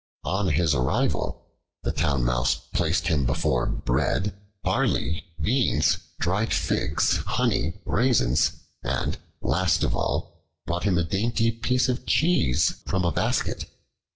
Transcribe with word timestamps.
On 0.25 0.47
his 0.49 0.73
arrival, 0.73 1.45
the 1.83 1.91
Town 1.91 2.23
Mouse 2.25 2.55
placed 2.55 3.05
before 3.27 3.67
him 3.67 3.81
bread, 3.85 4.33
barley, 4.63 5.23
beans, 5.39 5.99
dried 6.19 6.51
figs, 6.55 7.17
honey, 7.17 7.79
raisins, 7.85 8.51
and, 8.81 9.19
last 9.43 9.83
of 9.83 9.95
all, 9.95 10.41
brought 10.65 10.87
a 10.87 11.03
dainty 11.03 11.51
piece 11.51 11.87
of 11.87 12.07
cheese 12.07 12.77
from 12.87 13.05
a 13.05 13.11
basket. 13.11 13.65